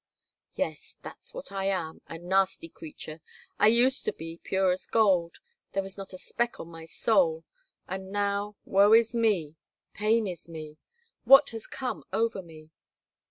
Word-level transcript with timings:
"Yes, 0.55 0.97
that's 1.03 1.31
what 1.31 1.51
I 1.51 1.65
am, 1.65 2.01
a 2.07 2.17
nasty 2.17 2.69
creature. 2.69 3.21
I 3.59 3.67
used 3.67 4.03
to 4.05 4.11
be 4.11 4.41
pure 4.43 4.71
as 4.71 4.87
gold. 4.87 5.37
There 5.73 5.83
was 5.83 5.95
not 5.95 6.11
a 6.11 6.17
speck 6.17 6.59
on 6.59 6.69
my 6.69 6.85
soul, 6.85 7.43
and 7.87 8.09
now, 8.09 8.55
woe 8.65 8.93
is 8.93 9.13
me, 9.13 9.57
pain 9.93 10.25
is 10.25 10.49
me! 10.49 10.79
What 11.23 11.51
has 11.51 11.67
come 11.67 12.03
over 12.11 12.41
me?" 12.41 12.71